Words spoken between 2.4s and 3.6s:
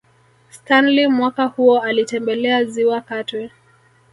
Ziwa Katwe